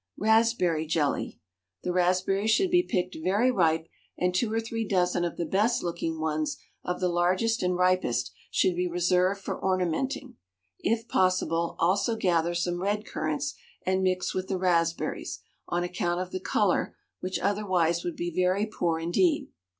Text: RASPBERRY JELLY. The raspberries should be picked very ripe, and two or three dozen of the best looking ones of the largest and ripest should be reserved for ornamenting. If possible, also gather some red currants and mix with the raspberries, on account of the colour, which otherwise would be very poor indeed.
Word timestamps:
RASPBERRY 0.17 0.87
JELLY. 0.87 1.39
The 1.83 1.91
raspberries 1.93 2.49
should 2.49 2.71
be 2.71 2.81
picked 2.81 3.15
very 3.23 3.51
ripe, 3.51 3.87
and 4.17 4.33
two 4.33 4.51
or 4.51 4.59
three 4.59 4.83
dozen 4.83 5.23
of 5.23 5.37
the 5.37 5.45
best 5.45 5.83
looking 5.83 6.19
ones 6.19 6.57
of 6.83 6.99
the 6.99 7.07
largest 7.07 7.61
and 7.61 7.75
ripest 7.77 8.31
should 8.49 8.75
be 8.75 8.87
reserved 8.87 9.41
for 9.41 9.63
ornamenting. 9.63 10.37
If 10.79 11.07
possible, 11.07 11.75
also 11.77 12.15
gather 12.15 12.55
some 12.55 12.81
red 12.81 13.05
currants 13.05 13.53
and 13.85 14.01
mix 14.01 14.33
with 14.33 14.47
the 14.47 14.57
raspberries, 14.57 15.41
on 15.67 15.83
account 15.83 16.19
of 16.19 16.31
the 16.31 16.39
colour, 16.39 16.95
which 17.19 17.37
otherwise 17.37 18.03
would 18.03 18.15
be 18.15 18.33
very 18.33 18.65
poor 18.65 18.97
indeed. 18.97 19.49